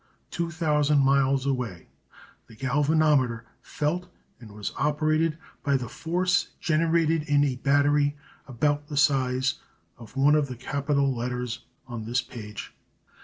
Two 0.31 0.49
thousand 0.49 0.97
miles 1.05 1.45
away, 1.45 1.89
the 2.47 2.55
galvanometer 2.55 3.45
felt 3.61 4.09
and 4.39 4.49
was 4.51 4.73
operated 4.75 5.37
by 5.61 5.77
the 5.77 5.87
force 5.87 6.53
generated 6.59 7.21
in 7.21 7.43
a 7.43 7.57
battery 7.57 8.17
about 8.47 8.87
the 8.87 8.97
size 8.97 9.59
of 9.99 10.17
one 10.17 10.33
of 10.33 10.47
the 10.47 10.55
capital 10.57 11.15
letters 11.15 11.65
on 11.85 12.05
this 12.05 12.19
page. 12.23 12.73